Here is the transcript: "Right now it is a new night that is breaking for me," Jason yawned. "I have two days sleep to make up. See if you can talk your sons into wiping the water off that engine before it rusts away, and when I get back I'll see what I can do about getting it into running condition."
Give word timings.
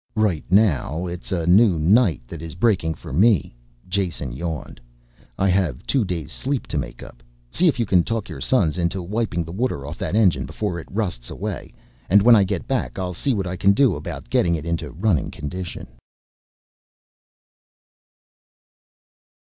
"Right 0.15 0.43
now 0.49 1.05
it 1.05 1.25
is 1.25 1.31
a 1.31 1.45
new 1.45 1.77
night 1.77 2.23
that 2.27 2.41
is 2.41 2.55
breaking 2.55 2.95
for 2.95 3.13
me," 3.13 3.55
Jason 3.87 4.33
yawned. 4.33 4.81
"I 5.37 5.47
have 5.49 5.85
two 5.85 6.03
days 6.03 6.31
sleep 6.31 6.65
to 6.69 6.77
make 6.79 7.03
up. 7.03 7.21
See 7.51 7.67
if 7.67 7.77
you 7.79 7.85
can 7.85 8.01
talk 8.01 8.27
your 8.27 8.41
sons 8.41 8.79
into 8.79 9.03
wiping 9.03 9.43
the 9.43 9.51
water 9.51 9.85
off 9.85 9.99
that 9.99 10.15
engine 10.15 10.47
before 10.47 10.79
it 10.79 10.87
rusts 10.89 11.29
away, 11.29 11.69
and 12.09 12.23
when 12.23 12.35
I 12.35 12.43
get 12.43 12.67
back 12.67 12.97
I'll 12.97 13.13
see 13.13 13.35
what 13.35 13.45
I 13.45 13.55
can 13.55 13.73
do 13.73 13.93
about 13.95 14.27
getting 14.31 14.55
it 14.55 14.65
into 14.65 14.89
running 14.89 15.29
condition." 15.29 15.87